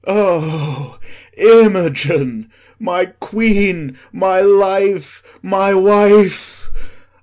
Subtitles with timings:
[0.07, 0.99] O
[1.37, 2.49] Imogen!
[2.79, 6.71] My queen, my life, my wife!